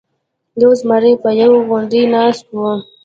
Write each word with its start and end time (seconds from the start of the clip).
یو 0.61 0.71
زمری 0.81 1.13
په 1.23 1.29
یوه 1.41 1.59
غونډۍ 1.67 2.03
ناست 2.13 2.45
و. 2.57 2.61